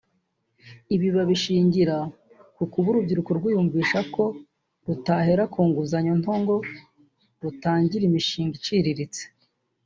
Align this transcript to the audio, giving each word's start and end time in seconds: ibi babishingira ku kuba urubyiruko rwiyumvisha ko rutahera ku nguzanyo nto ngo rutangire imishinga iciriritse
ibi 0.95 1.07
babishingira 1.15 1.97
ku 2.55 2.63
kuba 2.71 2.87
urubyiruko 2.91 3.31
rwiyumvisha 3.37 3.99
ko 4.13 4.23
rutahera 4.85 5.43
ku 5.53 5.59
nguzanyo 5.67 6.13
nto 6.21 6.33
ngo 6.41 6.55
rutangire 7.41 8.03
imishinga 8.05 8.55
iciriritse 8.59 9.23